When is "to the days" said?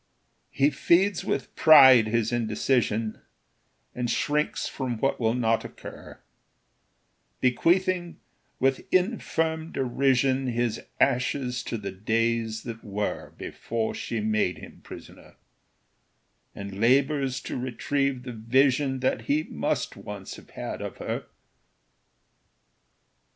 11.65-12.63